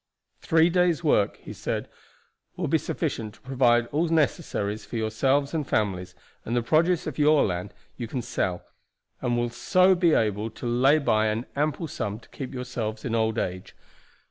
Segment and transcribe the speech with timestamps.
[0.39, 1.87] "Three days' work," he said,
[2.57, 7.19] "will be sufficient to provide all necessaries for yourselves and families and the produce of
[7.19, 8.65] your land you can sell,
[9.21, 13.13] and will so be able to lay by an ample sum to keep yourselves in
[13.13, 13.75] old age.